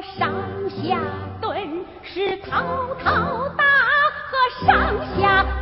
[0.00, 0.32] 上
[0.70, 1.00] 下
[1.40, 3.64] 蹲，是滔滔大
[4.30, 5.57] 河上下蹲。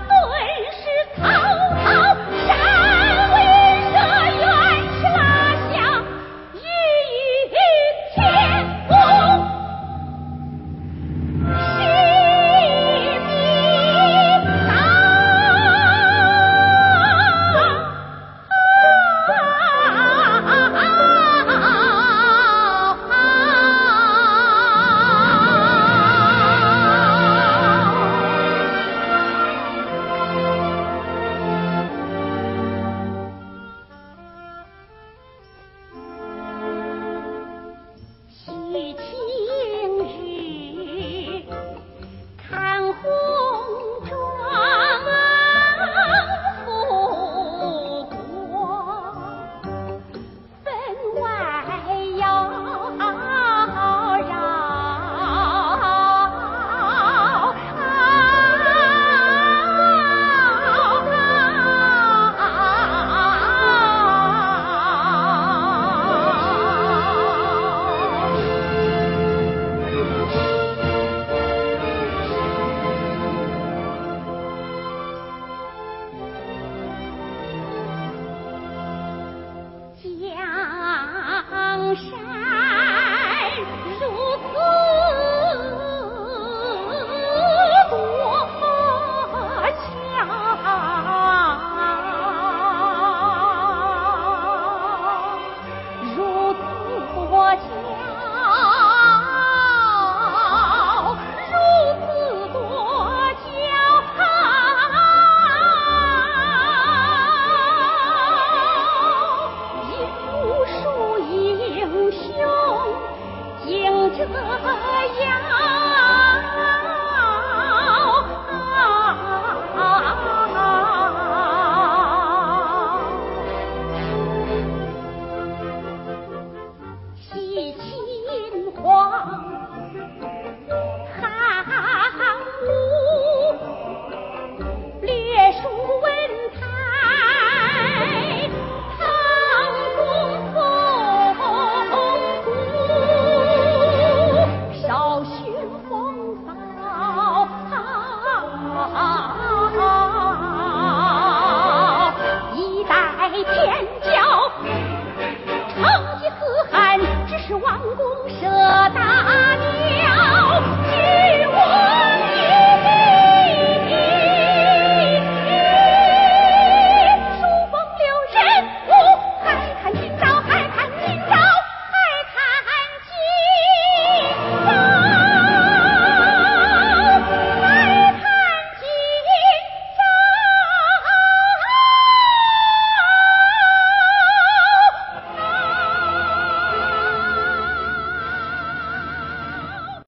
[114.35, 114.83] 啊